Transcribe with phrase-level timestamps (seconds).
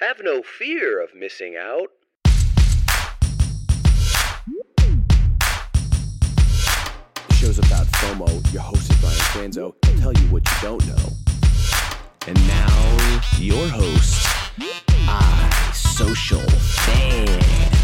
[0.00, 1.88] Have no fear of missing out.
[7.28, 8.52] The show's about FOMO.
[8.52, 9.72] Your host is Brian Fanzo.
[9.86, 11.08] He'll tell you what you don't know.
[12.26, 14.26] And now, your host,
[15.06, 16.46] iSocial
[16.84, 17.75] Fans.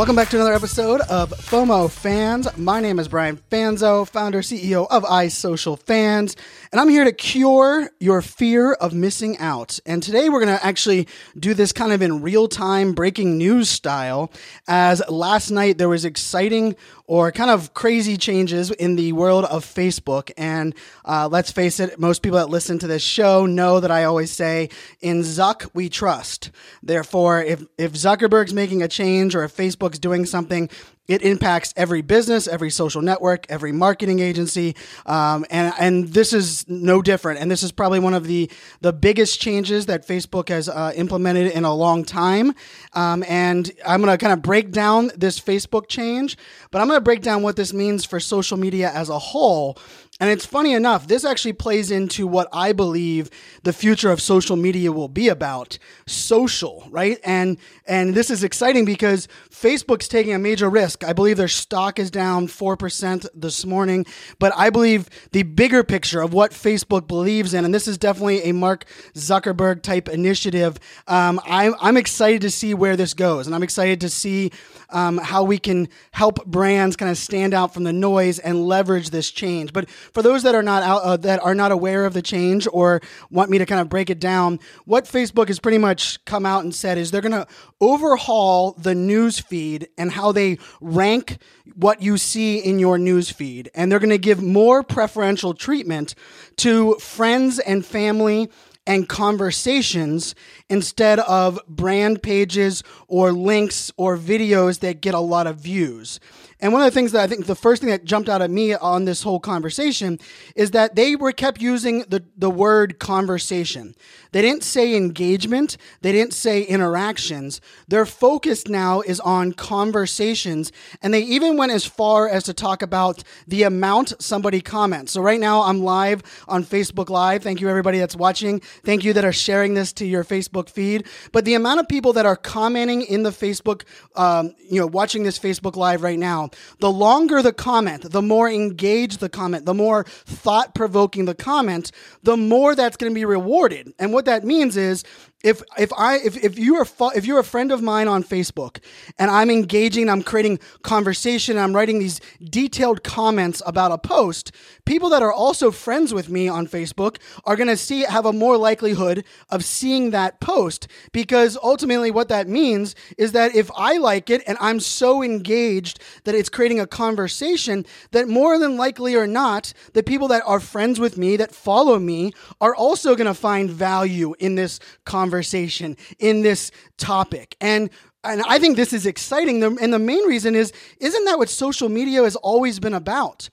[0.00, 2.48] Welcome back to another episode of FOMO Fans.
[2.56, 6.36] My name is Brian Fanzo, founder, CEO of iSocial Fans,
[6.72, 9.78] and I'm here to cure your fear of missing out.
[9.84, 11.06] And today we're going to actually
[11.38, 14.32] do this kind of in real time breaking news style,
[14.66, 16.76] as last night there was exciting
[17.10, 20.30] or kind of crazy changes in the world of Facebook.
[20.36, 24.04] And uh, let's face it, most people that listen to this show know that I
[24.04, 24.68] always say,
[25.00, 26.52] in Zuck, we trust.
[26.84, 30.70] Therefore, if, if Zuckerberg's making a change or if Facebook's doing something,
[31.10, 34.76] it impacts every business, every social network, every marketing agency,
[35.06, 37.40] um, and and this is no different.
[37.40, 38.48] And this is probably one of the
[38.80, 42.54] the biggest changes that Facebook has uh, implemented in a long time.
[42.92, 46.38] Um, and I'm going to kind of break down this Facebook change,
[46.70, 49.78] but I'm going to break down what this means for social media as a whole.
[50.20, 53.30] And it's funny enough, this actually plays into what I believe
[53.62, 57.18] the future of social media will be about social, right?
[57.24, 61.04] And and this is exciting because Facebook's taking a major risk.
[61.04, 64.06] I believe their stock is down 4% this morning,
[64.38, 68.44] but I believe the bigger picture of what Facebook believes in, and this is definitely
[68.44, 70.78] a Mark Zuckerberg type initiative.
[71.08, 74.52] Um, I'm, I'm excited to see where this goes, and I'm excited to see
[74.90, 79.10] um, how we can help brands kind of stand out from the noise and leverage
[79.10, 79.72] this change.
[79.72, 82.66] But for those that are not out, uh, that are not aware of the change
[82.72, 86.44] or want me to kind of break it down, what Facebook has pretty much come
[86.46, 87.46] out and said is they're going to
[87.80, 91.38] overhaul the news feed and how they rank
[91.74, 96.14] what you see in your news feed, and they're going to give more preferential treatment
[96.56, 98.50] to friends and family
[98.86, 100.34] and conversations
[100.68, 106.18] instead of brand pages or links or videos that get a lot of views.
[106.62, 108.50] And one of the things that I think the first thing that jumped out at
[108.50, 110.18] me on this whole conversation
[110.54, 113.94] is that they were kept using the, the word conversation.
[114.32, 115.76] They didn't say engagement.
[116.02, 117.60] They didn't say interactions.
[117.88, 120.70] Their focus now is on conversations.
[121.02, 125.12] And they even went as far as to talk about the amount somebody comments.
[125.12, 127.42] So right now I'm live on Facebook Live.
[127.42, 128.60] Thank you everybody that's watching.
[128.60, 131.06] Thank you that are sharing this to your Facebook feed.
[131.32, 133.82] But the amount of people that are commenting in the Facebook,
[134.14, 138.48] um, you know, watching this Facebook Live right now, the longer the comment, the more
[138.48, 143.24] engaged the comment, the more thought provoking the comment, the more that's going to be
[143.24, 143.92] rewarded.
[143.98, 145.04] And what that means is
[145.42, 148.78] if if I if, if you are if you're a friend of mine on Facebook
[149.18, 154.52] and I'm engaging, I'm creating conversation, I'm writing these detailed comments about a post,
[154.84, 158.32] people that are also friends with me on Facebook are going to see have a
[158.32, 163.96] more likelihood of seeing that post because ultimately what that means is that if I
[163.96, 169.14] like it and I'm so engaged that it's creating a conversation that more than likely
[169.14, 173.26] or not the people that are friends with me that follow me are also going
[173.26, 177.56] to find value in this conversation in this topic.
[177.60, 177.90] And
[178.22, 179.62] and I think this is exciting.
[179.62, 183.48] And the main reason is, isn't that what social media has always been about?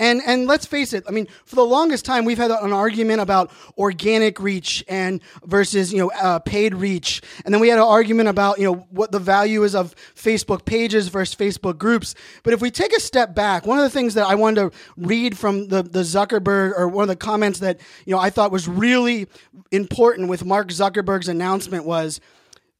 [0.00, 1.04] And and let's face it.
[1.06, 5.92] I mean, for the longest time, we've had an argument about organic reach and versus
[5.92, 9.12] you know uh, paid reach, and then we had an argument about you know what
[9.12, 12.14] the value is of Facebook pages versus Facebook groups.
[12.44, 14.78] But if we take a step back, one of the things that I wanted to
[14.96, 18.50] read from the the Zuckerberg or one of the comments that you know I thought
[18.50, 19.28] was really
[19.70, 22.22] important with Mark Zuckerberg's announcement was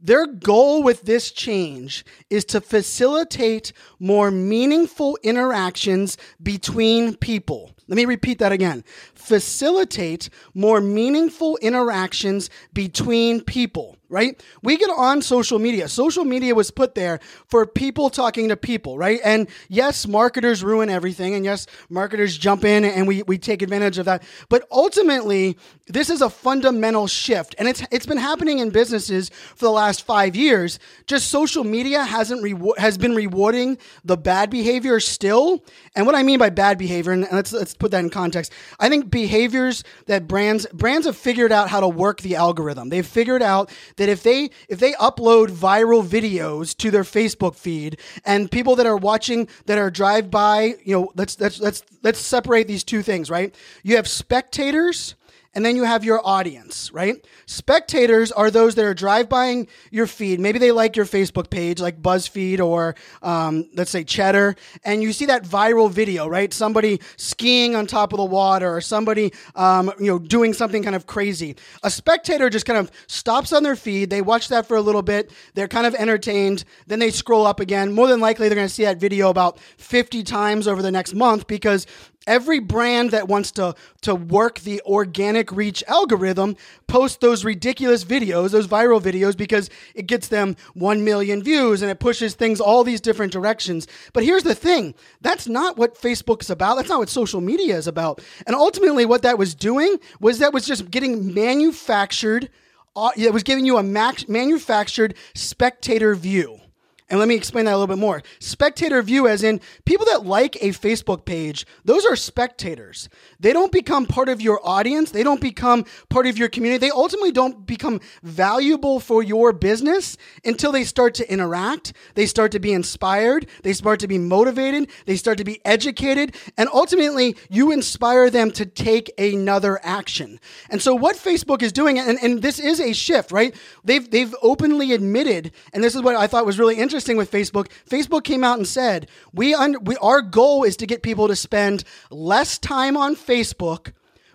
[0.03, 7.71] their goal with this change is to facilitate more meaningful interactions between people.
[7.89, 8.85] Let me repeat that again.
[9.21, 14.43] Facilitate more meaningful interactions between people right?
[14.61, 15.89] We get on social media.
[15.89, 19.21] Social media was put there for people talking to people, right?
[19.25, 21.35] And yes, marketers ruin everything.
[21.35, 24.25] And yes, marketers jump in and we, we take advantage of that.
[24.49, 25.57] But ultimately,
[25.87, 27.55] this is a fundamental shift.
[27.57, 30.81] And it's, it's been happening in businesses for the last five years.
[31.07, 35.65] Just social media hasn't reward, has been rewarding the bad behavior still.
[35.95, 38.53] And what I mean by bad behavior, and let's, let's put that in context.
[38.81, 42.89] I think behaviors that brands, brands have figured out how to work the algorithm.
[42.89, 47.99] They've figured out that if they if they upload viral videos to their Facebook feed
[48.25, 52.19] and people that are watching that are drive by, you know, let's let's let's let's
[52.19, 53.55] separate these two things, right?
[53.83, 55.15] You have spectators
[55.55, 57.27] and then you have your audience, right?
[57.47, 60.39] Spectators are those that are drive buying your feed.
[60.39, 64.55] Maybe they like your Facebook page, like BuzzFeed or um, let's say Cheddar,
[64.85, 66.53] and you see that viral video, right?
[66.53, 70.95] Somebody skiing on top of the water or somebody, um, you know, doing something kind
[70.95, 71.57] of crazy.
[71.83, 74.11] A spectator just kind of stops on their feed.
[74.11, 75.33] They watch that for a little bit.
[75.55, 76.65] They're kind of entertained.
[76.87, 77.93] Then they scroll up again.
[77.93, 81.15] More than likely, they're going to see that video about 50 times over the next
[81.15, 81.87] month because
[82.27, 86.57] every brand that wants to to work the organic reach algorithm
[86.87, 91.91] posts those ridiculous videos those viral videos because it gets them 1 million views and
[91.91, 93.87] it pushes things all these different directions.
[94.13, 94.95] But here's the thing.
[95.21, 96.77] That's not what facebook's about.
[96.77, 98.23] That's not what social media is about.
[98.47, 102.51] And ultimately what that was doing was that was just getting manufactured
[102.97, 106.61] uh, it was giving you a max, manufactured spectator view
[107.11, 108.23] and let me explain that a little bit more.
[108.39, 113.09] Spectator view, as in people that like a Facebook page, those are spectators.
[113.41, 115.11] They don't become part of your audience.
[115.11, 116.79] They don't become part of your community.
[116.79, 121.95] They ultimately don't become valuable for your business until they start to interact.
[122.15, 123.47] They start to be inspired.
[123.65, 124.89] They start to be motivated.
[125.07, 126.37] They start to be educated.
[126.57, 130.39] And ultimately, you inspire them to take another action.
[130.71, 133.53] And so, what Facebook is doing, and, and this is a shift, right?
[133.83, 137.31] They've, they've openly admitted, and this is what I thought was really interesting interesting with
[137.31, 137.69] Facebook.
[137.89, 141.37] Facebook came out and said, we, un- we our goal is to get people to
[141.37, 143.93] spend less time on Facebook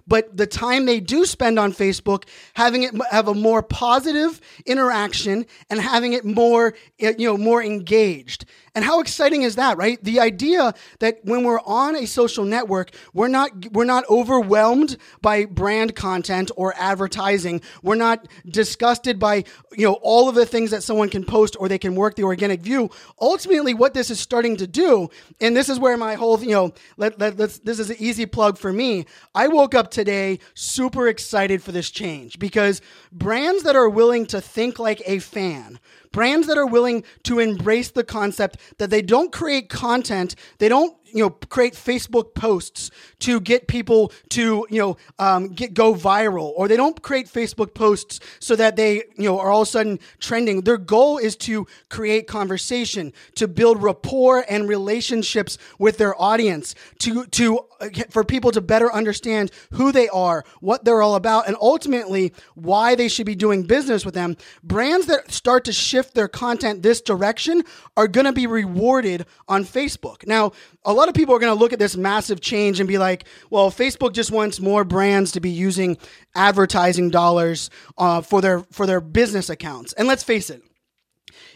[0.08, 5.48] but the time they do spend on Facebook, having it have a more positive interaction
[5.68, 8.46] and having it more, eh, you know, more engaged.
[8.75, 10.04] And how exciting is that, right?
[10.04, 15.45] The idea that when we're on a social network, we're not we're not overwhelmed by
[15.45, 17.62] brand content or advertising.
[17.81, 21.69] We're not disgusted by, you know, all of the things that someone can post or
[21.69, 22.89] they can work the organic view.
[23.22, 26.74] Ultimately, what this is starting to do, and this is where my whole, you know,
[26.98, 29.06] let, let, let's this is an easy plug for me.
[29.33, 32.81] I woke up today super excited for this change because
[33.13, 35.80] brands that are willing to think like a fan,
[36.16, 40.96] brands that are willing to embrace the concept that they don't create content, they don't
[41.04, 42.90] you know create Facebook posts
[43.25, 47.74] to get people to you know um, get go viral, or they don't create Facebook
[47.74, 50.62] posts so that they you know are all of a sudden trending.
[50.62, 57.25] Their goal is to create conversation, to build rapport and relationships with their audience, to
[57.27, 61.57] to uh, for people to better understand who they are, what they're all about, and
[61.60, 64.38] ultimately why they should be doing business with them.
[64.63, 67.63] Brands that start to shift their content this direction
[67.98, 70.28] are going to be rewarded on Facebook.
[70.28, 70.51] Now,
[70.83, 73.15] a lot of people are going to look at this massive change and be like,
[73.50, 75.98] well, Facebook just wants more brands to be using
[76.36, 79.94] advertising dollars uh, for their for their business accounts.
[79.94, 80.62] And let's face it,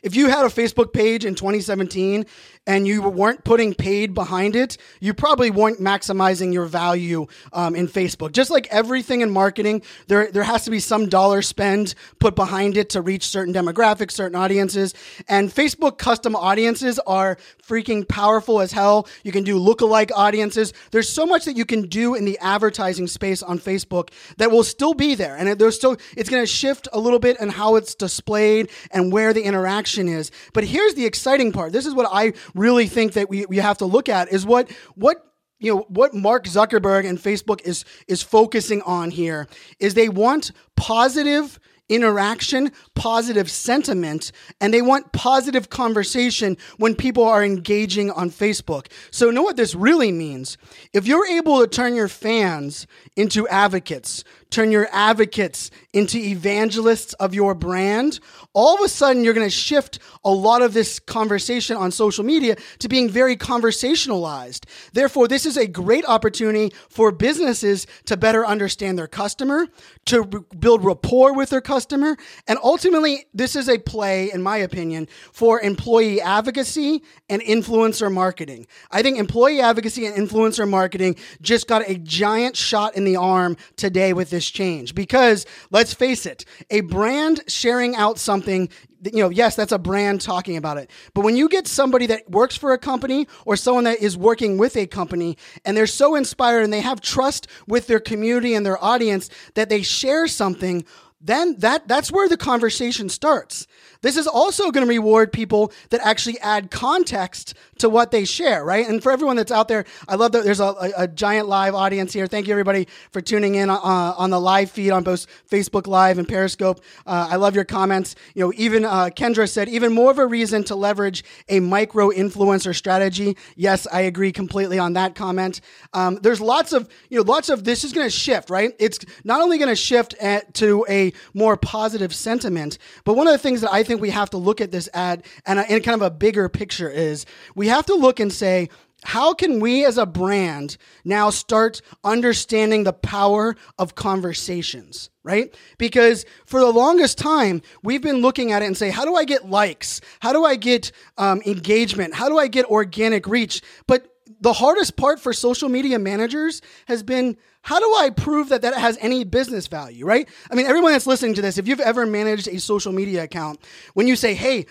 [0.03, 2.25] if you had a Facebook page in 2017
[2.67, 7.87] and you weren't putting paid behind it, you probably weren't maximizing your value um, in
[7.87, 8.31] Facebook.
[8.31, 12.77] Just like everything in marketing, there there has to be some dollar spend put behind
[12.77, 14.93] it to reach certain demographics, certain audiences.
[15.27, 19.07] And Facebook custom audiences are freaking powerful as hell.
[19.23, 20.73] You can do lookalike audiences.
[20.91, 24.63] There's so much that you can do in the advertising space on Facebook that will
[24.63, 27.75] still be there, and there's still it's going to shift a little bit in how
[27.75, 30.31] it's displayed and where the interaction is.
[30.53, 31.71] But here's the exciting part.
[31.73, 34.69] This is what I really think that we, we have to look at is what
[34.95, 35.17] what
[35.59, 39.47] you know what Mark Zuckerberg and Facebook is is focusing on here
[39.79, 41.59] is they want positive
[41.89, 44.31] interaction, positive sentiment,
[44.61, 48.87] and they want positive conversation when people are engaging on Facebook.
[49.11, 50.57] So, know what this really means?
[50.93, 57.33] If you're able to turn your fans into advocates, turn your advocates into evangelists of
[57.33, 58.19] your brand,
[58.53, 62.23] all of a sudden you're going to shift a lot of this conversation on social
[62.23, 64.65] media to being very conversationalized.
[64.93, 69.67] Therefore, this is a great opportunity for businesses to better understand their customer,
[70.05, 70.25] to
[70.59, 75.61] build rapport with their customer, and ultimately, this is a play, in my opinion, for
[75.61, 78.67] employee advocacy and influencer marketing.
[78.91, 83.57] I think employee advocacy and influencer marketing just got a giant shot in the arm
[83.75, 88.69] today with this change because let's face it, a brand sharing out something
[89.01, 90.91] you know, yes, that's a brand talking about it.
[91.13, 94.57] But when you get somebody that works for a company or someone that is working
[94.57, 98.65] with a company and they're so inspired and they have trust with their community and
[98.65, 100.83] their audience that they share something,
[101.21, 103.67] then that that's where the conversation starts.
[104.01, 108.63] This is also going to reward people that actually add context to what they share,
[108.63, 108.87] right?
[108.87, 111.75] And for everyone that's out there, I love that there's a, a, a giant live
[111.75, 112.27] audience here.
[112.27, 116.17] Thank you, everybody, for tuning in uh, on the live feed on both Facebook Live
[116.17, 116.81] and Periscope.
[117.05, 118.15] Uh, I love your comments.
[118.35, 122.09] You know, even uh, Kendra said, even more of a reason to leverage a micro
[122.09, 123.35] influencer strategy.
[123.55, 125.61] Yes, I agree completely on that comment.
[125.93, 128.73] Um, there's lots of, you know, lots of this is going to shift, right?
[128.79, 133.33] It's not only going to shift at, to a more positive sentiment, but one of
[133.33, 135.99] the things that I think we have to look at this ad and in kind
[135.99, 138.69] of a bigger picture is we have to look and say,
[139.03, 145.53] how can we as a brand now start understanding the power of conversations right?
[145.77, 149.25] Because for the longest time we've been looking at it and say how do i
[149.25, 150.01] get likes?
[150.19, 152.13] How do i get um, engagement?
[152.13, 153.61] How do i get organic reach?
[153.87, 154.07] But
[154.41, 158.73] the hardest part for social media managers has been how do I prove that that
[158.73, 160.27] has any business value, right?
[160.49, 163.59] I mean, everyone that's listening to this, if you've ever managed a social media account,
[163.93, 164.65] when you say, hey,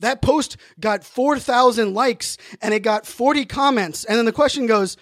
[0.00, 4.04] that post got 4,000 likes and it got 40 comments.
[4.04, 4.96] And then the question goes,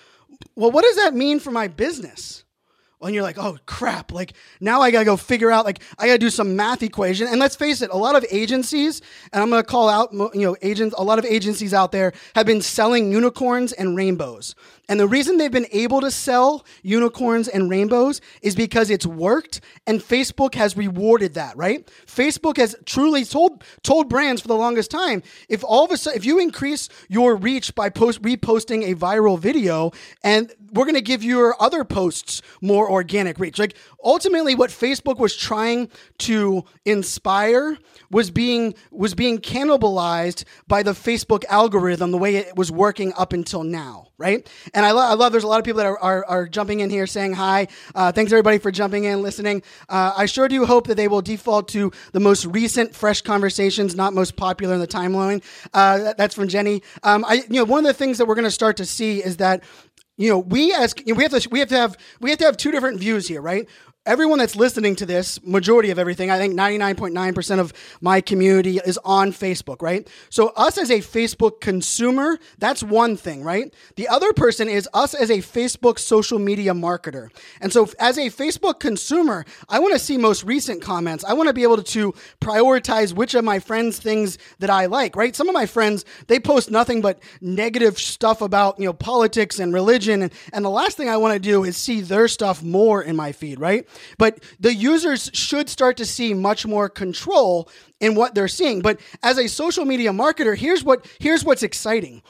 [0.55, 2.45] well, what does that mean for my business?
[3.07, 6.19] And you're like, oh crap, like now I gotta go figure out, like I gotta
[6.19, 7.27] do some math equation.
[7.27, 10.57] And let's face it, a lot of agencies, and I'm gonna call out, you know,
[10.63, 14.55] agents, a lot of agencies out there have been selling unicorns and rainbows.
[14.89, 19.61] And the reason they've been able to sell unicorns and rainbows is because it's worked
[19.87, 21.87] and Facebook has rewarded that, right?
[22.07, 26.19] Facebook has truly told told brands for the longest time, if all of a sudden
[26.19, 29.93] if you increase your reach by post reposting a viral video
[30.23, 33.59] and we're going to give your other posts more organic reach.
[33.59, 37.79] Like ultimately what Facebook was trying to inspire
[38.11, 43.33] was being was being cannibalized by the Facebook algorithm the way it was working up
[43.33, 44.49] until now, right?
[44.75, 46.81] And I, lo- I love there's a lot of people that are, are, are jumping
[46.81, 47.69] in here saying hi.
[47.95, 49.63] Uh, thanks everybody for jumping in, listening.
[49.89, 53.95] Uh, I sure do hope that they will default to the most recent, fresh conversations,
[53.95, 55.43] not most popular in the timeline.
[55.73, 56.83] Uh, that, that's from Jenny.
[57.03, 59.23] Um, I, you know, one of the things that we're going to start to see
[59.23, 59.65] is that
[60.23, 62.39] you know, we as you know, we have to we have to have we have
[62.39, 63.69] to have two different views here, right?
[64.05, 68.99] Everyone that's listening to this, majority of everything, I think 99.9% of my community is
[69.05, 70.09] on Facebook, right?
[70.29, 73.73] So us as a Facebook consumer, that's one thing, right?
[73.95, 77.31] The other person is us as a Facebook social media marketer.
[77.61, 81.23] And so as a Facebook consumer, I want to see most recent comments.
[81.23, 85.15] I want to be able to prioritize which of my friends things that I like,
[85.15, 85.37] right?
[85.37, 89.73] Some of my friends, they post nothing but negative stuff about, you know, politics and
[89.73, 90.23] religion.
[90.23, 93.15] And, and the last thing I want to do is see their stuff more in
[93.15, 93.87] my feed, right?
[94.19, 97.69] But the users should start to see much more control
[98.01, 98.83] in what they're seeing.
[98.83, 102.23] But as a social media marketer, here's what here's what's exciting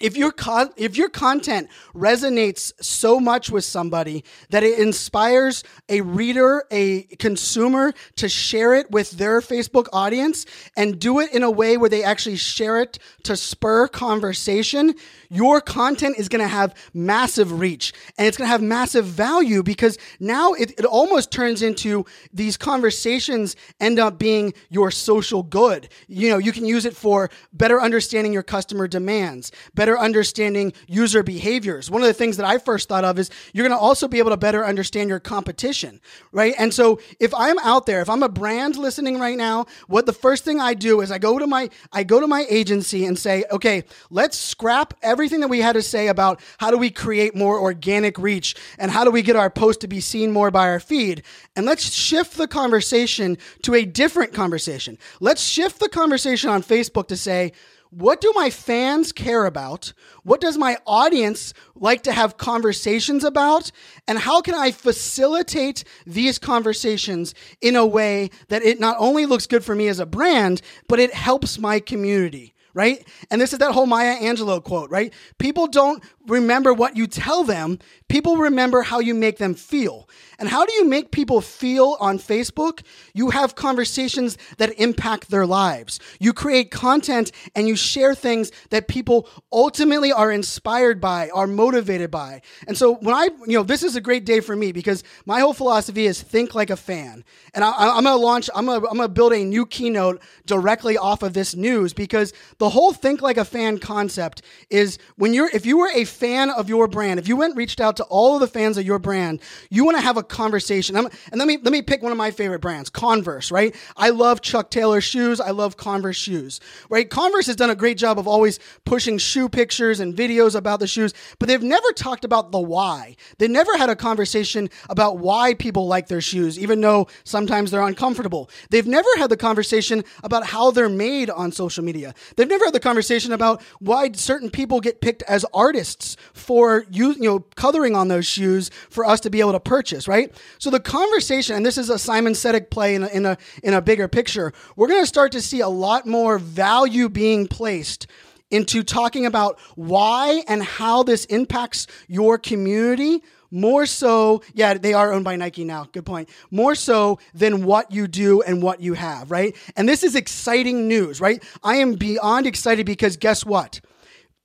[0.00, 6.00] if your con- if your content resonates so much with somebody that it inspires a
[6.00, 10.46] reader, a consumer to share it with their Facebook audience
[10.76, 14.94] and do it in a way where they actually share it to spur conversation,
[15.30, 19.62] your content is going to have massive reach and it's going to have massive value
[19.62, 25.88] because now it, it almost turns into these conversations end up being your social good.
[26.08, 31.22] You know, you can use it for better understanding your customer demands, better understanding user
[31.22, 31.90] behaviors.
[31.90, 34.18] One of the things that I first thought of is you're going to also be
[34.18, 36.00] able to better understand your competition,
[36.32, 36.54] right?
[36.58, 40.12] And so if I'm out there, if I'm a brand listening right now, what the
[40.12, 43.18] first thing I do is I go to my I go to my agency and
[43.18, 47.34] say, "Okay, let's scrap everything that we had to say about how do we create
[47.36, 50.68] more organic reach and how do we get our post to be seen more by
[50.68, 51.22] our feed
[51.56, 54.98] and let's shift the conversation to a different conversation.
[55.20, 57.52] Let's shift the conversation on Facebook to say,
[57.96, 59.92] what do my fans care about?
[60.24, 63.70] What does my audience like to have conversations about?
[64.08, 69.46] And how can I facilitate these conversations in a way that it not only looks
[69.46, 72.53] good for me as a brand, but it helps my community?
[72.74, 73.06] Right?
[73.30, 75.14] And this is that whole Maya Angelou quote, right?
[75.38, 77.78] People don't remember what you tell them,
[78.08, 80.08] people remember how you make them feel.
[80.38, 82.82] And how do you make people feel on Facebook?
[83.14, 86.00] You have conversations that impact their lives.
[86.18, 92.10] You create content and you share things that people ultimately are inspired by, are motivated
[92.10, 92.42] by.
[92.66, 95.40] And so when I, you know, this is a great day for me because my
[95.40, 97.24] whole philosophy is think like a fan.
[97.54, 101.22] And I, am going to launch, I'm going to build a new keynote directly off
[101.22, 104.40] of this news because the the whole think like a fan concept
[104.70, 107.78] is when you're if you were a fan of your brand, if you went reached
[107.78, 110.96] out to all of the fans of your brand, you want to have a conversation.
[110.96, 113.76] I'm, and let me let me pick one of my favorite brands, Converse, right?
[113.98, 115.42] I love Chuck Taylor shoes.
[115.42, 117.10] I love Converse shoes, right?
[117.10, 120.86] Converse has done a great job of always pushing shoe pictures and videos about the
[120.86, 123.14] shoes, but they've never talked about the why.
[123.36, 127.82] They never had a conversation about why people like their shoes, even though sometimes they're
[127.82, 128.48] uncomfortable.
[128.70, 132.14] They've never had the conversation about how they're made on social media.
[132.36, 137.12] They've never had the conversation about why certain people get picked as artists for you,
[137.12, 140.32] you know, coloring on those shoes for us to be able to purchase, right?
[140.58, 143.74] So the conversation, and this is a Simon Sinek play in a, in a, in
[143.74, 148.06] a bigger picture, we're going to start to see a lot more value being placed
[148.50, 153.22] into talking about why and how this impacts your community
[153.54, 155.86] more so, yeah, they are owned by Nike now.
[155.92, 156.28] Good point.
[156.50, 159.54] More so than what you do and what you have, right?
[159.76, 161.42] And this is exciting news, right?
[161.62, 163.80] I am beyond excited because guess what?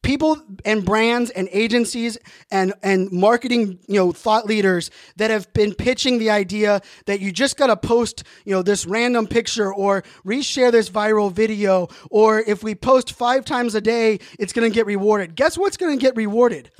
[0.01, 2.17] people and brands and agencies
[2.51, 7.31] and and marketing you know thought leaders that have been pitching the idea that you
[7.33, 12.39] just got to post you know this random picture or reshare this viral video or
[12.39, 15.97] if we post 5 times a day it's going to get rewarded guess what's going
[15.97, 16.71] to get rewarded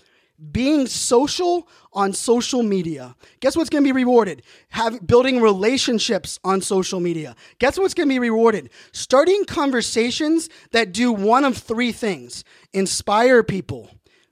[0.52, 3.16] being social on social media.
[3.40, 4.44] Guess what's going to be rewarded?
[4.70, 7.36] Have, building relationships on social media.
[7.60, 8.70] Guess what's going to be rewarded?
[8.92, 12.44] Starting conversations that do one of three things
[12.74, 13.90] inspire people,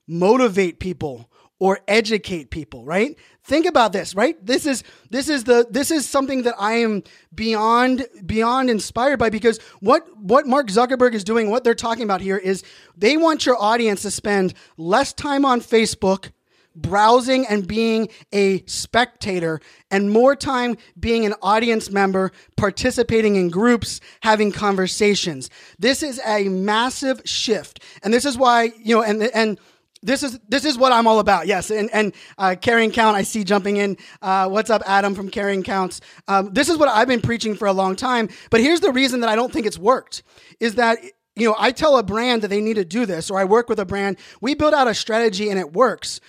[0.07, 3.17] motivate people, or educate people, right?
[3.43, 4.43] Think about this, right?
[4.45, 9.29] This is this is the this is something that I am beyond beyond inspired by
[9.29, 12.63] because what what Mark Zuckerberg is doing, what they're talking about here is
[12.95, 16.31] they want your audience to spend less time on Facebook
[16.77, 19.59] browsing and being a spectator
[19.89, 25.49] and more time being an audience member, participating in groups, having conversations.
[25.79, 27.81] This is a massive shift.
[28.03, 29.59] And this is why, you know, and and
[30.01, 31.47] this is this is what I'm all about.
[31.47, 33.15] Yes, and and uh, carrying count.
[33.15, 33.97] I see jumping in.
[34.21, 36.01] Uh, what's up, Adam from Carrying Counts?
[36.27, 38.29] Um, this is what I've been preaching for a long time.
[38.49, 40.23] But here's the reason that I don't think it's worked:
[40.59, 40.99] is that
[41.35, 43.69] you know I tell a brand that they need to do this, or I work
[43.69, 44.17] with a brand.
[44.41, 46.19] We build out a strategy and it works.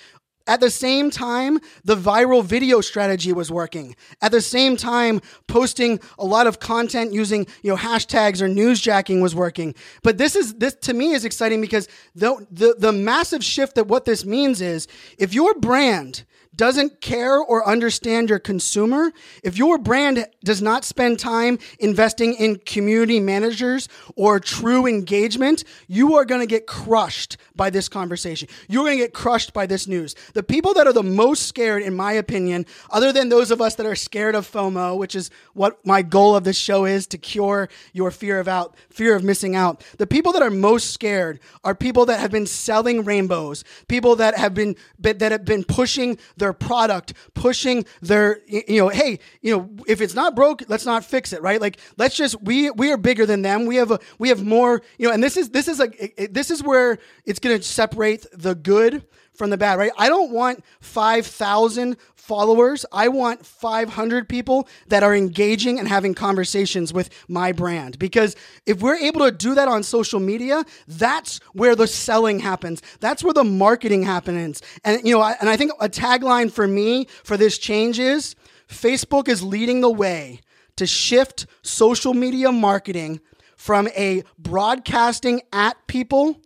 [0.48, 3.94] At the same time, the viral video strategy was working.
[4.22, 9.20] At the same time, posting a lot of content using, you know, hashtags or newsjacking
[9.20, 9.74] was working.
[10.02, 13.88] But this is this to me is exciting because the the, the massive shift that
[13.88, 14.88] what this means is
[15.18, 16.24] if your brand
[16.58, 19.12] doesn't care or understand your consumer,
[19.42, 26.16] if your brand does not spend time investing in community managers or true engagement, you
[26.16, 28.48] are going to get crushed by this conversation.
[28.68, 30.14] You're going to get crushed by this news.
[30.34, 33.76] The people that are the most scared, in my opinion, other than those of us
[33.76, 37.18] that are scared of FOMO, which is what my goal of this show is to
[37.18, 39.84] cure your fear of out, fear of missing out.
[39.98, 44.36] The people that are most scared are people that have been selling rainbows, people that
[44.36, 49.54] have been that have been pushing their their product, pushing their, you know, hey, you
[49.54, 51.60] know, if it's not broke, let's not fix it, right?
[51.60, 53.66] Like, let's just we we are bigger than them.
[53.66, 56.50] We have a we have more, you know, and this is this is like this
[56.50, 59.04] is where it's going to separate the good
[59.38, 59.92] from the bad, right?
[59.96, 62.84] I don't want 5,000 followers.
[62.92, 67.98] I want 500 people that are engaging and having conversations with my brand.
[67.98, 72.82] Because if we're able to do that on social media, that's where the selling happens.
[73.00, 74.60] That's where the marketing happens.
[74.84, 78.34] And, you know, and I think a tagline for me for this change is
[78.68, 80.40] Facebook is leading the way
[80.76, 83.20] to shift social media marketing
[83.56, 86.40] from a broadcasting at people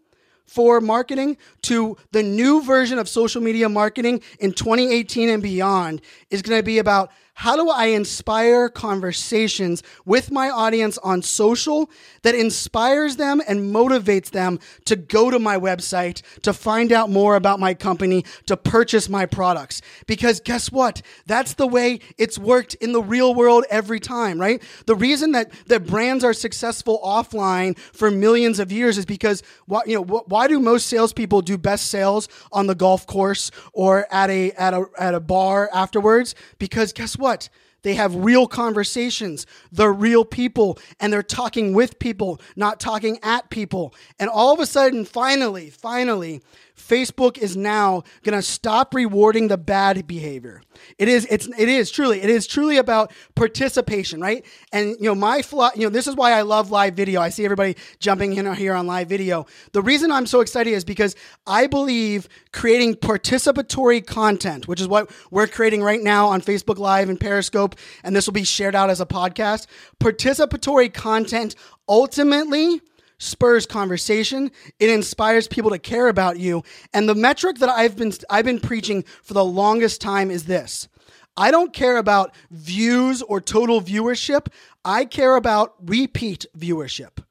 [0.53, 6.43] for marketing to the new version of social media marketing in 2018 and beyond is
[6.43, 7.11] going to be about
[7.43, 11.91] how do I inspire conversations with my audience on social
[12.23, 17.35] that inspires them and motivates them to go to my website, to find out more
[17.35, 19.83] about my company, to purchase my products?
[20.07, 21.03] Because guess what?
[21.27, 24.63] That's the way it's worked in the real world every time, right?
[24.87, 29.81] The reason that, that brands are successful offline for millions of years is because why,
[29.85, 34.31] you know, why do most salespeople do best sales on the golf course or at
[34.31, 36.37] a, at a, at a bar afterwards?
[36.61, 37.32] Because guess what?
[37.33, 37.49] What?
[37.81, 39.47] They have real conversations.
[39.73, 43.95] They're real people and they're talking with people, not talking at people.
[44.21, 46.43] And all of a sudden, finally, finally,
[46.77, 50.63] Facebook is now going to stop rewarding the bad behavior.
[50.99, 54.45] It is it's it is truly it is truly about participation, right?
[54.73, 57.21] And you know my flaw, you know this is why I love live video.
[57.21, 59.47] I see everybody jumping in here on live video.
[59.73, 61.15] The reason I'm so excited is because
[61.47, 67.09] I believe creating participatory content, which is what we're creating right now on Facebook Live
[67.09, 69.67] and Periscope, and this will be shared out as a podcast.
[70.01, 71.55] Participatory content
[71.89, 72.81] ultimately
[73.23, 74.51] spurs conversation.
[74.81, 76.65] It inspires people to care about you.
[76.93, 80.89] And the metric that I've been I've been preaching for the longest time is this.
[81.37, 84.49] I don't care about views or total viewership.
[84.85, 87.23] I care about repeat viewership.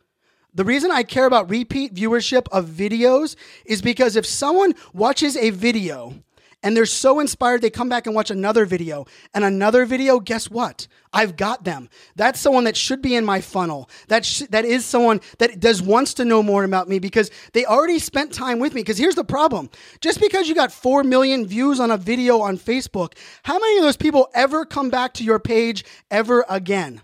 [0.54, 5.52] The reason I care about repeat viewership of videos is because if someone watches a
[5.52, 6.16] video
[6.64, 9.06] and they're so inspired they come back and watch another video.
[9.34, 10.88] And another video guess what?
[11.14, 11.90] I've got them.
[12.16, 13.90] That's someone that should be in my funnel.
[14.08, 17.66] That sh- that is someone that does wants to know more about me because they
[17.66, 18.82] already spent time with me.
[18.82, 19.70] Because here's the problem.
[20.00, 23.84] Just because you got 4 million views on a video on facebook how many of
[23.84, 27.02] those people ever come back to your page ever again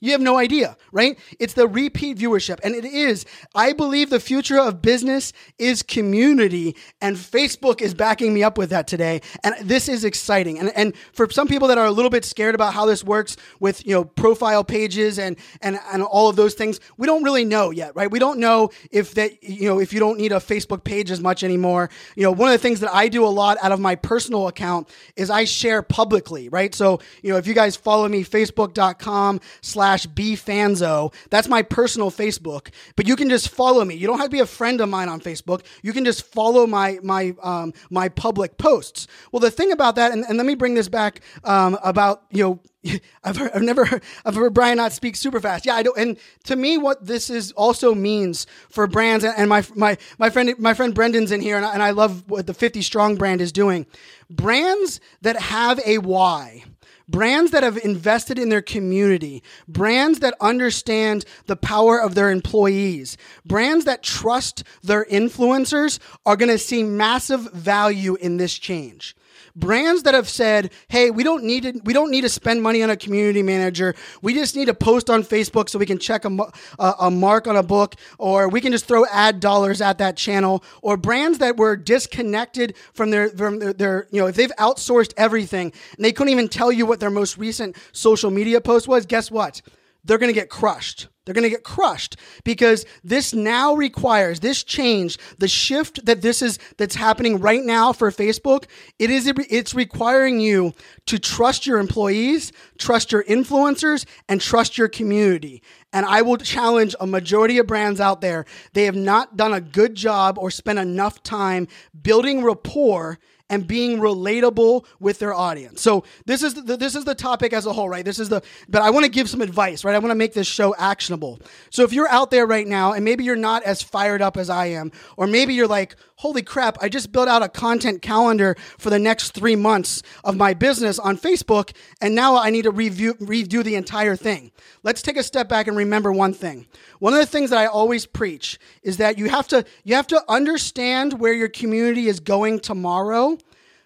[0.00, 1.18] you have no idea, right?
[1.38, 2.58] It's the repeat viewership.
[2.64, 6.74] And it is, I believe the future of business is community.
[7.00, 9.20] And Facebook is backing me up with that today.
[9.44, 10.58] And this is exciting.
[10.58, 13.36] And, and for some people that are a little bit scared about how this works
[13.60, 17.44] with, you know, profile pages and, and, and all of those things, we don't really
[17.44, 18.10] know yet, right?
[18.10, 21.20] We don't know if that, you know, if you don't need a Facebook page as
[21.20, 21.90] much anymore.
[22.16, 24.48] You know, one of the things that I do a lot out of my personal
[24.48, 26.74] account is I share publicly, right?
[26.74, 31.12] So, you know, if you guys follow me, facebook.com slash slash bfanzo.
[31.30, 32.68] That's my personal Facebook.
[32.96, 33.94] But you can just follow me.
[33.94, 35.64] You don't have to be a friend of mine on Facebook.
[35.82, 39.06] You can just follow my my um, my public posts.
[39.32, 42.42] Well, the thing about that, and, and let me bring this back um, about you
[42.44, 42.60] know
[43.24, 45.66] I've, heard, I've never heard, I've heard Brian not speak super fast.
[45.66, 45.92] Yeah, I do.
[45.96, 50.54] And to me, what this is also means for brands, and my my my friend
[50.58, 53.40] my friend Brendan's in here, and I, and I love what the Fifty Strong brand
[53.40, 53.86] is doing.
[54.30, 56.64] Brands that have a why
[57.10, 63.16] brands that have invested in their community, brands that understand the power of their employees,
[63.44, 69.14] brands that trust their influencers are going to see massive value in this change
[69.56, 72.82] brands that have said, "Hey, we don't need to, we don't need to spend money
[72.82, 73.94] on a community manager.
[74.22, 76.36] We just need to post on Facebook so we can check a,
[76.78, 80.16] a, a, mark on a book, or we can just throw ad dollars at that
[80.16, 84.52] channel." Or brands that were disconnected from their from their, their you know if they've
[84.58, 88.88] outsourced everything and they couldn't even tell you what their most recent social media post
[88.88, 89.06] was.
[89.06, 89.62] Guess what?
[90.04, 91.08] They're going to get crushed.
[91.24, 96.42] They're going to get crushed because this now requires this change, the shift that this
[96.42, 98.64] is that's happening right now for Facebook.
[98.98, 100.72] It is it's requiring you
[101.06, 105.62] to trust your employees, trust your influencers, and trust your community.
[105.92, 108.46] And I will challenge a majority of brands out there.
[108.72, 111.68] They have not done a good job or spent enough time
[112.02, 113.18] building rapport
[113.50, 115.82] and being relatable with their audience.
[115.82, 118.04] So this is the, this is the topic as a whole, right?
[118.04, 119.94] This is the but I want to give some advice, right?
[119.94, 121.40] I want to make this show actionable.
[121.68, 124.48] So if you're out there right now and maybe you're not as fired up as
[124.48, 128.54] I am, or maybe you're like, "Holy crap, I just built out a content calendar
[128.78, 132.70] for the next 3 months of my business on Facebook and now I need to
[132.70, 134.52] review review the entire thing."
[134.82, 136.66] Let's take a step back and remember one thing.
[136.98, 140.06] One of the things that I always preach is that you have to you have
[140.08, 143.38] to understand where your community is going tomorrow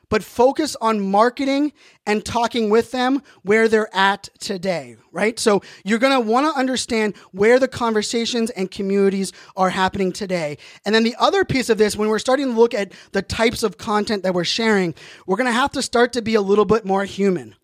[0.09, 1.73] but focus on marketing
[2.07, 5.39] and talking with them where they're at today, right?
[5.39, 10.59] So you're want to understand where the conversations and communities are happening today.
[10.85, 13.63] And then the other piece of this, when we're starting to look at the types
[13.63, 14.95] of content that we're sharing,
[15.27, 17.55] we're to have to start to be a little bit more human.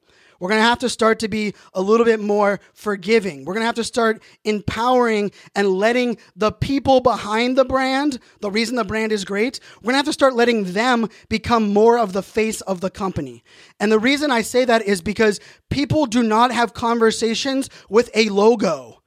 [0.40, 3.44] We're going to have to start to be a little bit more forgiving.
[3.44, 8.50] We're going to have to start empowering and letting the people behind the brand, the
[8.50, 11.98] reason the brand is great, we're going to have to start letting them become more
[11.98, 13.44] of the face of the company.
[13.78, 18.30] And the reason I say that is because people do not have conversations with a
[18.30, 19.02] logo.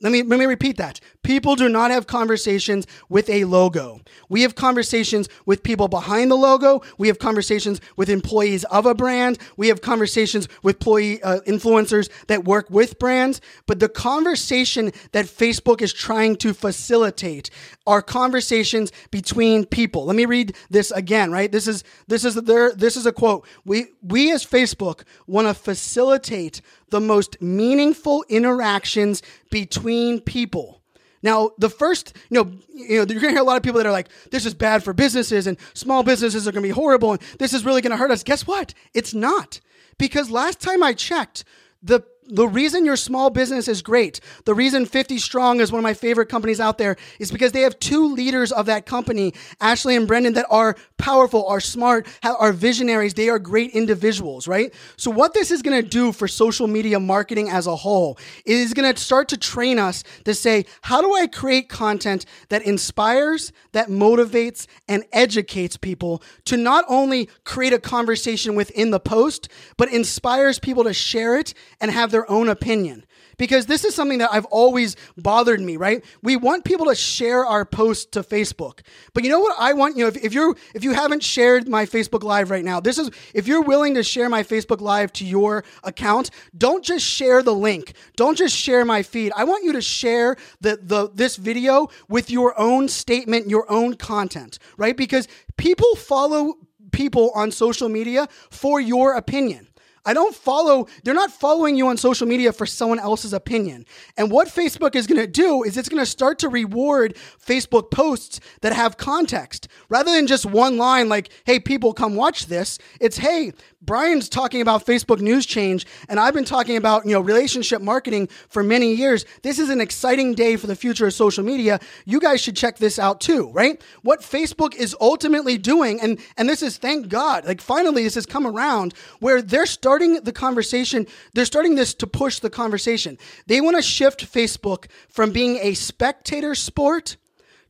[0.00, 1.00] Let me, let me repeat that.
[1.24, 4.00] People do not have conversations with a logo.
[4.30, 6.80] We have conversations with people behind the logo.
[6.96, 9.38] We have conversations with employees of a brand.
[9.56, 13.42] We have conversations with employee uh, influencers that work with brands.
[13.66, 17.50] But the conversation that Facebook is trying to facilitate
[17.86, 20.06] are conversations between people.
[20.06, 21.52] Let me read this again, right?
[21.52, 23.46] This is, this is their, this is a quote.
[23.66, 30.77] We, we as Facebook want to facilitate the most meaningful interactions between people.
[31.22, 33.86] Now, the first, you know, you know, you're gonna hear a lot of people that
[33.86, 37.22] are like, "This is bad for businesses, and small businesses are gonna be horrible, and
[37.38, 38.74] this is really gonna hurt us." Guess what?
[38.94, 39.60] It's not,
[39.98, 41.44] because last time I checked,
[41.82, 45.82] the the reason your small business is great, the reason 50 Strong is one of
[45.82, 49.96] my favorite companies out there, is because they have two leaders of that company, Ashley
[49.96, 53.14] and Brendan, that are powerful, are smart, are visionaries.
[53.14, 54.74] They are great individuals, right?
[54.96, 58.96] So, what this is to do for social media marketing as a whole is to
[58.96, 64.66] start to train us to say, how do I create content that inspires, that motivates,
[64.88, 70.84] and educates people to not only create a conversation within the post, but inspires people
[70.84, 73.04] to share it and have their their own opinion
[73.36, 76.04] because this is something that I've always bothered me, right?
[76.22, 78.80] We want people to share our posts to Facebook.
[79.14, 81.68] But you know what I want, you know, if, if you're if you haven't shared
[81.68, 85.12] my Facebook live right now, this is if you're willing to share my Facebook live
[85.14, 87.92] to your account, don't just share the link.
[88.16, 89.32] Don't just share my feed.
[89.36, 93.94] I want you to share the the this video with your own statement, your own
[93.94, 94.96] content, right?
[94.96, 96.54] Because people follow
[96.90, 99.68] people on social media for your opinion.
[100.08, 103.84] I don't follow, they're not following you on social media for someone else's opinion.
[104.16, 107.14] And what Facebook is going to do is it's going to start to reward
[107.46, 112.46] Facebook posts that have context rather than just one line like, hey, people, come watch
[112.46, 112.78] this.
[113.02, 117.20] It's, hey, Brian's talking about Facebook news change, and I've been talking about you know
[117.20, 119.24] relationship marketing for many years.
[119.42, 121.78] This is an exciting day for the future of social media.
[122.04, 123.80] You guys should check this out too, right?
[124.02, 128.26] What Facebook is ultimately doing, and and this is thank God, like finally this has
[128.26, 131.06] come around where they're starting the conversation.
[131.34, 133.18] They're starting this to push the conversation.
[133.46, 137.16] They want to shift Facebook from being a spectator sport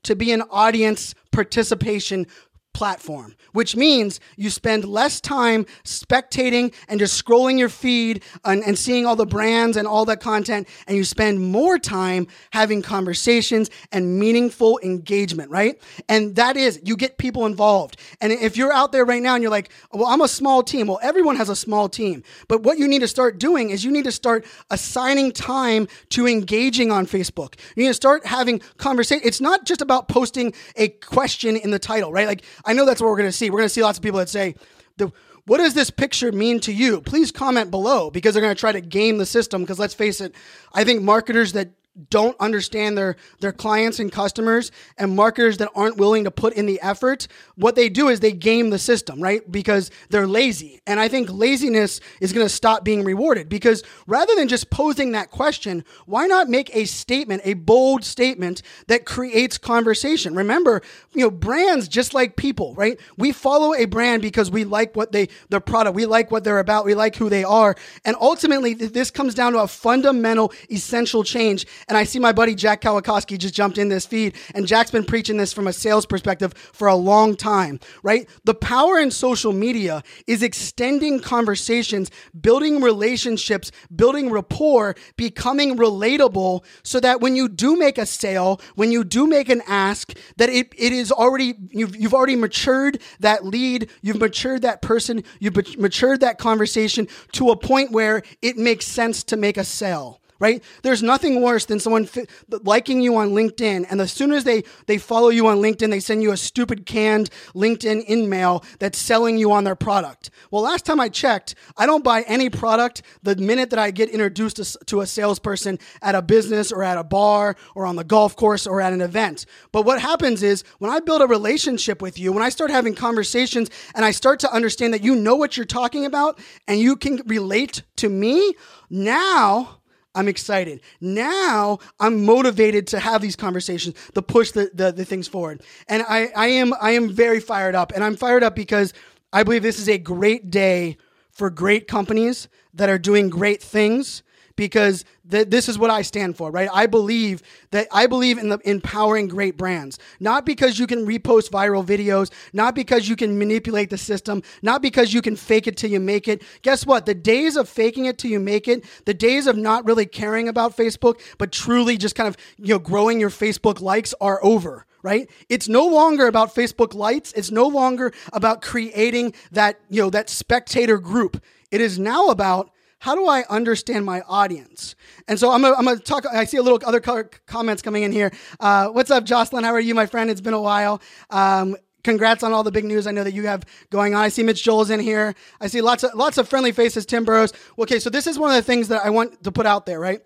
[0.04, 2.26] to be an audience participation
[2.72, 8.78] platform, which means you spend less time spectating and just scrolling your feed and, and,
[8.78, 13.68] seeing all the brands and all that content, and you spend more time having conversations
[13.90, 15.80] and meaningful engagement, right?
[16.08, 17.98] And that is, you get people involved.
[18.20, 20.86] And if you're out there right now and you're like, well, I'm a small team,
[20.86, 22.22] well, everyone has a small team.
[22.46, 26.28] But what you need to start doing is you need to start assigning time to
[26.28, 27.58] engaging on Facebook.
[27.74, 29.26] You need to start having conversation.
[29.26, 32.28] It's not just about posting a question in the title, right?
[32.28, 33.50] Like, I know that's what we're going to see.
[33.50, 34.54] We're going to see lots of people that say,
[34.96, 35.12] the,
[35.46, 37.00] what does this picture mean to you?
[37.00, 39.62] Please comment below because they're going to try to game the system.
[39.62, 40.34] Because let's face it,
[40.74, 41.70] I think marketers that
[42.10, 46.66] don't understand their their clients and customers and marketers that aren't willing to put in
[46.66, 49.50] the effort what they do is they game the system right?
[49.50, 50.80] Because they're lazy.
[50.86, 55.12] And i think laziness is going to stop being rewarded because rather than just posing
[55.12, 60.34] that question why not make a statement a bold statement that creates conversation?
[60.34, 60.82] Remember
[61.14, 62.98] you know brands just like people right?
[63.16, 65.96] We follow a brand because we like what they their product.
[65.96, 66.84] We like what they're about.
[66.84, 67.74] We like who they are.
[68.04, 72.54] And ultimately this comes down to a fundamental essential change and I see my buddy
[72.54, 76.06] Jack Kosakowski just jumped in this feed, and Jack's been preaching this from a sales
[76.06, 78.28] perspective for a long time, right?
[78.44, 87.00] The power in social media is extending conversations, building relationships, building rapport, becoming relatable so
[87.00, 90.72] that when you do make a sale, when you do make an ask, that it,
[90.76, 96.20] it is already, you've, you've already matured that lead, you've matured that person, you've matured
[96.20, 100.62] that conversation to a point where it makes sense to make a sale right?
[100.82, 102.26] There's nothing worse than someone fi-
[102.62, 106.00] liking you on LinkedIn, and as soon as they they follow you on LinkedIn, they
[106.00, 110.30] send you a stupid canned LinkedIn in mail that's selling you on their product.
[110.50, 114.10] Well, last time I checked, I don't buy any product the minute that I get
[114.10, 118.04] introduced to, to a salesperson at a business or at a bar or on the
[118.04, 119.46] golf course or at an event.
[119.72, 122.94] But what happens is when I build a relationship with you, when I start having
[122.94, 126.96] conversations and I start to understand that you know what you're talking about and you
[126.96, 128.54] can relate to me,
[128.90, 129.77] now
[130.18, 130.80] I'm excited.
[131.00, 135.62] Now I'm motivated to have these conversations, to push the, the, the things forward.
[135.86, 137.92] And I, I am I am very fired up.
[137.94, 138.92] And I'm fired up because
[139.32, 140.96] I believe this is a great day
[141.30, 144.24] for great companies that are doing great things
[144.58, 146.68] because th- this is what I stand for, right?
[146.74, 151.50] I believe that I believe in the empowering great brands, not because you can repost
[151.50, 155.76] viral videos, not because you can manipulate the system, not because you can fake it
[155.76, 156.42] till you make it.
[156.62, 157.06] Guess what?
[157.06, 160.48] The days of faking it till you make it, the days of not really caring
[160.48, 164.84] about Facebook, but truly just kind of, you know, growing your Facebook likes are over
[165.04, 165.30] right?
[165.48, 167.32] It's no longer about Facebook lights.
[167.34, 171.40] It's no longer about creating that, you know, that spectator group.
[171.70, 174.94] It is now about how do I understand my audience?
[175.28, 176.26] And so I'm going to talk.
[176.26, 177.00] I see a little other
[177.46, 178.32] comments coming in here.
[178.58, 179.64] Uh, what's up, Jocelyn?
[179.64, 180.30] How are you, my friend?
[180.30, 181.00] It's been a while.
[181.30, 184.22] Um, congrats on all the big news I know that you have going on.
[184.22, 185.34] I see Mitch Joel's in here.
[185.60, 187.06] I see lots of lots of friendly faces.
[187.06, 187.52] Tim Burrows.
[187.78, 190.00] Okay, so this is one of the things that I want to put out there,
[190.00, 190.20] right?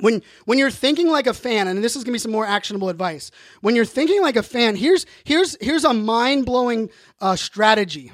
[0.00, 2.88] When when you're thinking like a fan, and this is gonna be some more actionable
[2.88, 3.30] advice.
[3.60, 8.10] When you're thinking like a fan, here's here's here's a mind blowing uh, strategy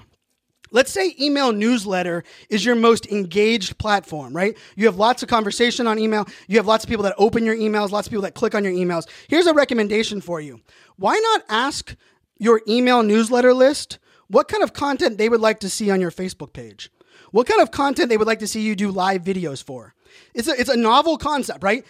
[0.71, 4.57] Let's say email newsletter is your most engaged platform, right?
[4.77, 6.27] You have lots of conversation on email.
[6.47, 8.65] You have lots of people that open your emails, lots of people that click on
[8.65, 9.09] your emails.
[9.29, 10.61] Here's a recommendation for you.
[10.97, 11.97] Why not ask
[12.39, 16.11] your email newsletter list what kind of content they would like to see on your
[16.11, 16.91] Facebook page?
[17.31, 19.95] What kind of content they would like to see you do live videos for?
[20.35, 21.85] It's a, it's a novel concept, right?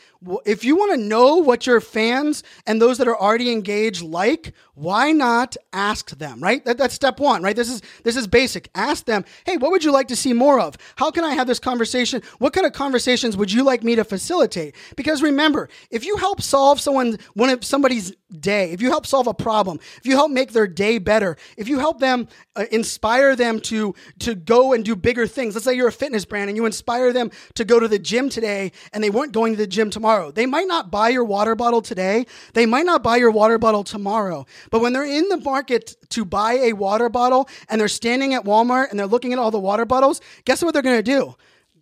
[0.45, 4.53] If you want to know what your fans and those that are already engaged like,
[4.75, 6.65] why not ask them, right?
[6.65, 7.55] That, that's step one, right?
[7.55, 8.71] This is this is basic.
[8.75, 10.77] Ask them, hey, what would you like to see more of?
[10.97, 12.23] How can I have this conversation?
[12.39, 14.75] What kind of conversations would you like me to facilitate?
[14.97, 19.27] Because remember, if you help solve someone one of somebody's day, if you help solve
[19.27, 23.35] a problem, if you help make their day better, if you help them uh, inspire
[23.35, 25.55] them to to go and do bigger things.
[25.55, 28.29] Let's say you're a fitness brand and you inspire them to go to the gym
[28.29, 30.31] today and they weren't going to the gym tomorrow.
[30.31, 32.27] They might not buy your water bottle today.
[32.55, 34.47] They might not buy your water bottle tomorrow.
[34.71, 38.45] But when they're in the market to buy a water bottle and they're standing at
[38.45, 41.35] Walmart and they're looking at all the water bottles, guess what they're going to do?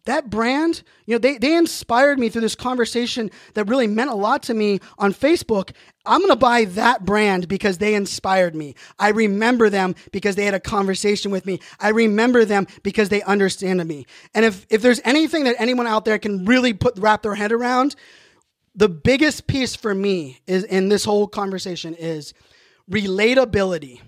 [0.06, 4.14] that brand, you know, they, they inspired me through this conversation that really meant a
[4.14, 5.72] lot to me on Facebook.
[6.06, 8.74] I'm going to buy that brand because they inspired me.
[8.98, 11.60] I remember them because they had a conversation with me.
[11.80, 14.06] I remember them because they understand me.
[14.34, 17.52] And if, if there's anything that anyone out there can really put, wrap their head
[17.52, 17.96] around,
[18.74, 22.34] the biggest piece for me is in this whole conversation is
[22.90, 24.00] relatability.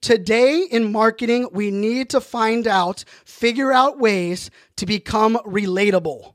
[0.00, 6.34] Today in marketing, we need to find out, figure out ways to become relatable.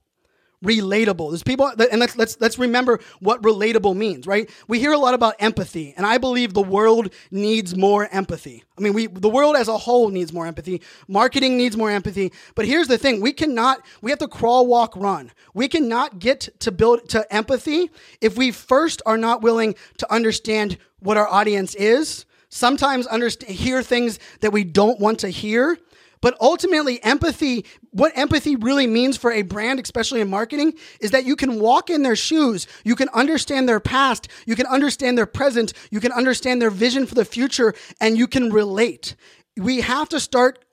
[0.65, 1.30] Relatable.
[1.30, 4.49] There's people, and let's let's let's remember what relatable means, right?
[4.67, 8.63] We hear a lot about empathy, and I believe the world needs more empathy.
[8.78, 10.82] I mean, we the world as a whole needs more empathy.
[11.08, 12.34] Marketing needs more empathy.
[12.56, 13.86] But here's the thing: we cannot.
[14.01, 15.32] We have to crawl, walk, run.
[15.54, 20.78] We cannot get to build to empathy if we first are not willing to understand
[20.99, 25.78] what our audience is sometimes understand, hear things that we don't want to hear.
[26.21, 31.23] But ultimately, empathy, what empathy really means for a brand, especially in marketing, is that
[31.23, 32.67] you can walk in their shoes.
[32.84, 34.27] You can understand their past.
[34.45, 35.71] You can understand their present.
[35.91, 39.15] You can understand their vision for the future and you can relate.
[39.57, 40.65] We have to start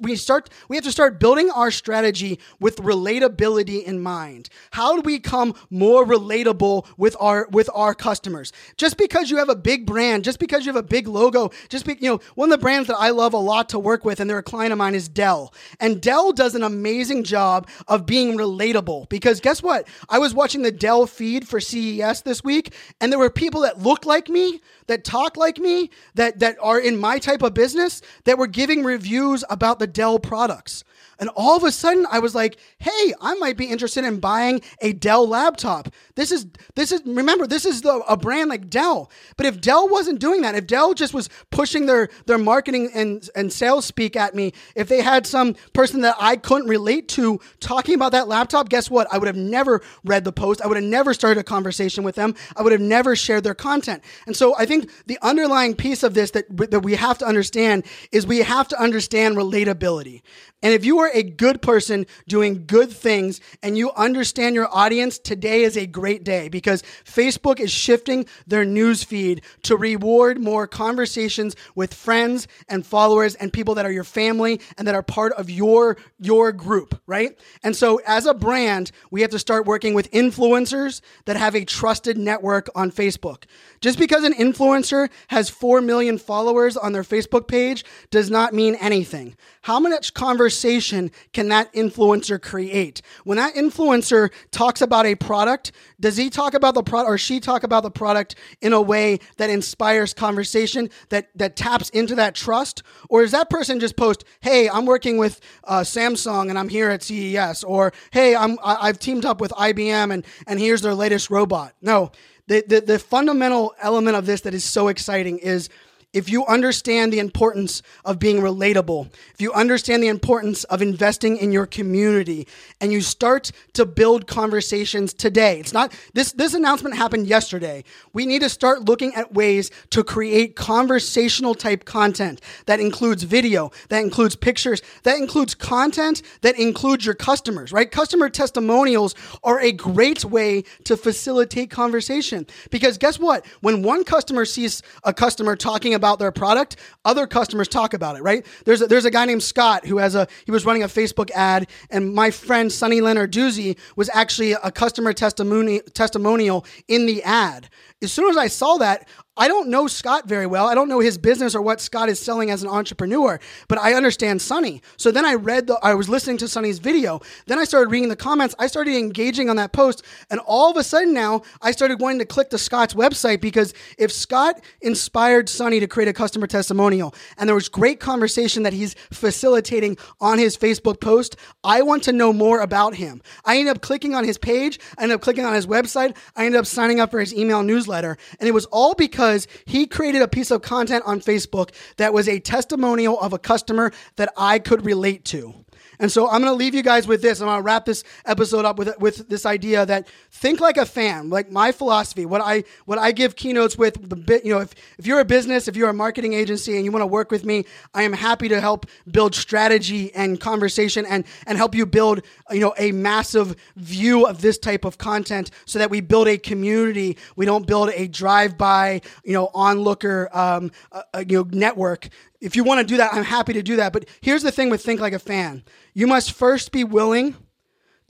[0.00, 4.48] we start we have to start building our strategy with relatability in mind.
[4.72, 8.52] How do we become more relatable with our with our customers?
[8.76, 11.86] Just because you have a big brand, just because you have a big logo, just
[11.86, 14.18] be, you know, one of the brands that I love a lot to work with
[14.18, 15.54] and they're a client of mine is Dell.
[15.78, 19.86] And Dell does an amazing job of being relatable because guess what?
[20.08, 23.80] I was watching the Dell feed for CES this week and there were people that
[23.80, 28.02] looked like me, that talk like me, that that are in my type of business
[28.24, 30.84] that were giving reviews about the Dell products.
[31.18, 34.60] And all of a sudden I was like, "Hey, I might be interested in buying
[34.80, 39.10] a Dell laptop." This is this is remember, this is the, a brand like Dell.
[39.36, 43.28] But if Dell wasn't doing that, if Dell just was pushing their their marketing and
[43.34, 47.40] and sales speak at me, if they had some person that I couldn't relate to
[47.60, 49.06] talking about that laptop, guess what?
[49.12, 50.60] I would have never read the post.
[50.62, 52.34] I would have never started a conversation with them.
[52.56, 54.02] I would have never shared their content.
[54.26, 57.84] And so I think the underlying piece of this that that we have to understand
[58.12, 60.22] is we have to understand relatability.
[60.64, 65.18] And if you are a good person doing good things and you understand your audience,
[65.18, 70.66] today is a great day because Facebook is shifting their news feed to reward more
[70.66, 75.34] conversations with friends and followers and people that are your family and that are part
[75.34, 77.38] of your your group, right?
[77.62, 81.66] And so as a brand, we have to start working with influencers that have a
[81.66, 83.44] trusted network on Facebook.
[83.84, 88.76] Just because an influencer has 4 million followers on their Facebook page does not mean
[88.76, 89.36] anything.
[89.60, 93.02] How much conversation can that influencer create?
[93.24, 97.40] When that influencer talks about a product, does he talk about the product or she
[97.40, 102.34] talk about the product in a way that inspires conversation, that, that taps into that
[102.34, 102.82] trust?
[103.10, 106.88] Or does that person just post, hey, I'm working with uh, Samsung and I'm here
[106.88, 107.62] at CES?
[107.64, 111.74] Or, hey, I'm, I've teamed up with IBM and, and here's their latest robot?
[111.82, 112.12] No
[112.46, 115.68] the, the, the fundamental element of this that is so exciting is
[116.14, 121.36] if you understand the importance of being relatable, if you understand the importance of investing
[121.36, 122.46] in your community,
[122.80, 127.82] and you start to build conversations today, it's not this this announcement happened yesterday.
[128.12, 133.72] We need to start looking at ways to create conversational type content that includes video,
[133.88, 137.90] that includes pictures, that includes content that includes your customers, right?
[137.90, 143.44] Customer testimonials are a great way to facilitate conversation because guess what?
[143.60, 148.16] When one customer sees a customer talking about about their product, other customers talk about
[148.16, 148.44] it, right?
[148.66, 151.30] There's a, there's a guy named Scott who has a he was running a Facebook
[151.30, 157.70] ad, and my friend Sunny Lenarduzzi was actually a customer testimony testimonial in the ad.
[158.02, 160.68] As soon as I saw that, I don't know Scott very well.
[160.68, 163.94] I don't know his business or what Scott is selling as an entrepreneur, but I
[163.94, 164.80] understand Sunny.
[164.96, 167.20] So then I read the, I was listening to Sunny's video.
[167.46, 168.54] Then I started reading the comments.
[168.60, 170.04] I started engaging on that post.
[170.30, 173.74] And all of a sudden now I started wanting to click to Scott's website because
[173.98, 178.72] if Scott inspired Sunny to create a customer testimonial and there was great conversation that
[178.72, 183.20] he's facilitating on his Facebook post, I want to know more about him.
[183.44, 184.78] I ended up clicking on his page.
[184.96, 186.16] I ended up clicking on his website.
[186.36, 188.16] I ended up signing up for his email newsletter.
[188.38, 192.12] And it was all because because he created a piece of content on Facebook that
[192.12, 195.63] was a testimonial of a customer that I could relate to.
[195.98, 197.40] And so I'm going to leave you guys with this.
[197.40, 200.86] I'm going to wrap this episode up with with this idea that think like a
[200.86, 201.30] fan.
[201.30, 204.74] Like my philosophy, what I what I give keynotes with the bit, you know, if
[204.98, 207.44] if you're a business, if you're a marketing agency and you want to work with
[207.44, 212.22] me, I am happy to help build strategy and conversation and and help you build,
[212.50, 216.38] you know, a massive view of this type of content so that we build a
[216.38, 217.16] community.
[217.36, 222.08] We don't build a drive-by, you know, onlooker um, uh, uh you know network
[222.44, 223.94] if you want to do that, I'm happy to do that.
[223.94, 225.64] But here's the thing with Think Like a Fan
[225.94, 227.36] you must first be willing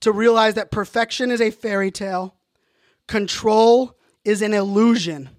[0.00, 2.34] to realize that perfection is a fairy tale,
[3.06, 5.30] control is an illusion,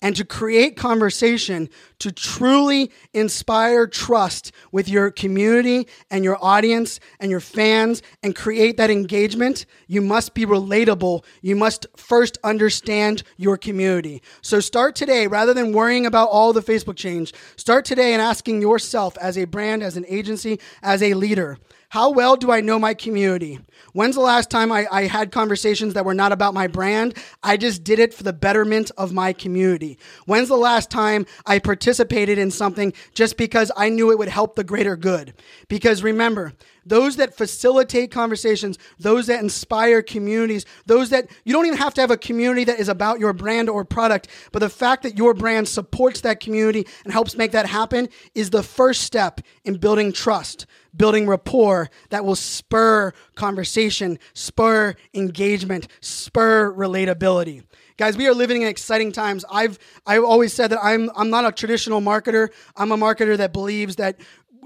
[0.00, 1.68] and to create conversation
[1.98, 8.76] to truly inspire trust with your community and your audience and your fans and create
[8.76, 11.24] that engagement, you must be relatable.
[11.42, 14.22] You must first understand your community.
[14.40, 17.34] So start today rather than worrying about all the Facebook change.
[17.56, 21.58] Start today and asking yourself as a brand, as an agency, as a leader,
[21.90, 23.60] how well do I know my community?
[23.94, 27.16] When's the last time I, I, had conversations that were not about my brand?
[27.42, 29.98] I just did it for the betterment of my community.
[30.26, 34.54] When's the last time I participated in something just because I knew it would help
[34.54, 35.32] the greater good?
[35.68, 36.52] Because remember,
[36.84, 42.00] those that facilitate conversations, those that inspire communities, those that you don't even have to
[42.00, 45.34] have a community that is about your brand or product, but the fact that your
[45.34, 50.12] brand supports that community and helps make that happen is the first step in building
[50.12, 50.66] trust,
[50.98, 57.62] building rapport that will spur conversation, spur engagement, spur relatability.
[57.96, 59.44] Guys we are living in exciting times.
[59.50, 62.50] I've i've always said that i'm i'm not a traditional marketer.
[62.76, 64.20] I'm a marketer that believes that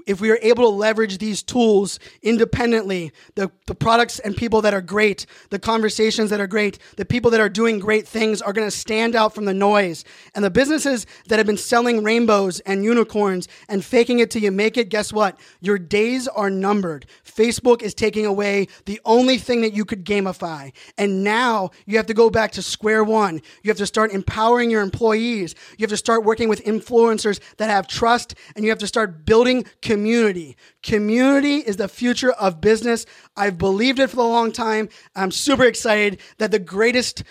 [0.05, 4.73] if we are able to leverage these tools independently, the, the products and people that
[4.73, 8.53] are great, the conversations that are great, the people that are doing great things are
[8.53, 10.03] going to stand out from the noise.
[10.35, 14.51] And the businesses that have been selling rainbows and unicorns and faking it till you
[14.51, 15.39] make it, guess what?
[15.61, 17.05] Your days are numbered.
[17.23, 20.71] Facebook is taking away the only thing that you could gamify.
[20.97, 23.41] And now you have to go back to square one.
[23.63, 25.55] You have to start empowering your employees.
[25.77, 29.25] You have to start working with influencers that have trust and you have to start
[29.25, 30.57] building community community.
[30.81, 33.05] Community is the future of business.
[33.37, 34.89] I've believed it for a long time.
[35.15, 37.23] I'm super excited that the greatest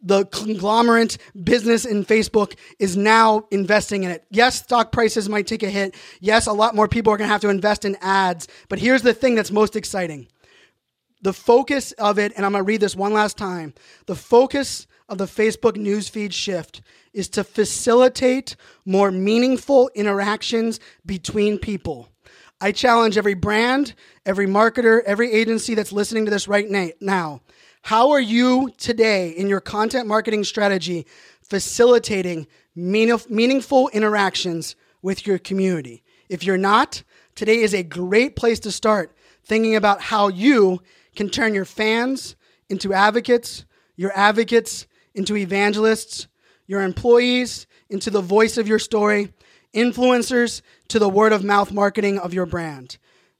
[0.00, 4.24] the conglomerate business in Facebook is now investing in it.
[4.30, 5.96] Yes, stock prices might take a hit.
[6.20, 8.46] Yes, a lot more people are going to have to invest in ads.
[8.68, 10.26] But here's the thing that's most exciting
[11.22, 13.74] the focus of it, and I'm going to read this one last time.
[14.06, 16.82] The focus of the Facebook newsfeed shift
[17.12, 22.08] is to facilitate more meaningful interactions between people.
[22.60, 23.94] I challenge every brand,
[24.26, 26.68] every marketer, every agency that's listening to this right
[27.00, 27.40] now.
[27.82, 31.06] How are you today in your content marketing strategy
[31.40, 36.02] facilitating meaningful interactions with your community?
[36.28, 37.04] If you're not,
[37.36, 40.82] today is a great place to start thinking about how you
[41.16, 42.36] can turn your fans
[42.68, 43.64] into advocates,
[43.96, 44.86] your advocates
[45.18, 46.28] into evangelists,
[46.66, 49.32] your employees into the voice of your story,
[49.74, 52.96] influencers to the word of mouth marketing of your brand.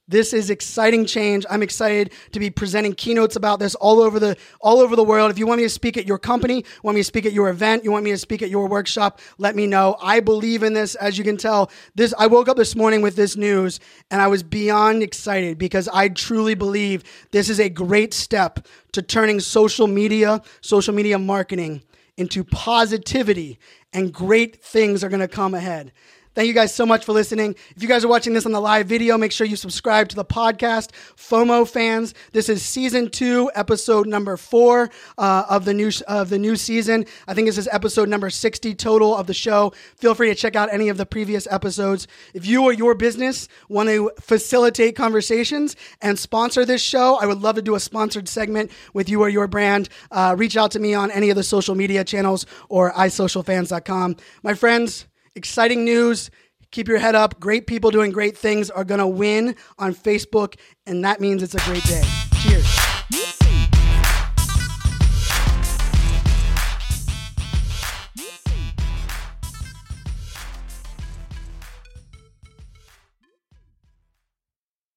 [0.08, 1.44] This is exciting change.
[1.50, 5.30] I'm excited to be presenting keynotes about this all over the all over the world.
[5.30, 7.50] If you want me to speak at your company, want me to speak at your
[7.50, 9.96] event, you want me to speak at your workshop, let me know.
[10.00, 10.94] I believe in this.
[10.94, 13.80] As you can tell, this I woke up this morning with this news
[14.10, 19.02] and I was beyond excited because I truly believe this is a great step to
[19.02, 21.82] turning social media, social media marketing
[22.16, 23.58] into positivity
[23.92, 25.92] and great things are going to come ahead.
[26.38, 27.56] Thank you guys so much for listening.
[27.74, 30.14] If you guys are watching this on the live video, make sure you subscribe to
[30.14, 30.90] the podcast.
[31.16, 36.38] FOMO fans, this is season two, episode number four uh, of the new of the
[36.38, 37.06] new season.
[37.26, 39.72] I think this is episode number sixty total of the show.
[39.96, 42.06] Feel free to check out any of the previous episodes.
[42.34, 47.40] If you or your business want to facilitate conversations and sponsor this show, I would
[47.40, 49.88] love to do a sponsored segment with you or your brand.
[50.12, 54.14] Uh, reach out to me on any of the social media channels or isocialfans.com.
[54.44, 56.30] My friends exciting news.
[56.70, 57.40] Keep your head up.
[57.40, 60.56] Great people doing great things are going to win on Facebook,
[60.86, 62.02] and that means it's a great day.
[62.42, 62.87] Cheers.